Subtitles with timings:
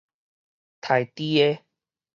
[0.81, 1.63] 刣豬的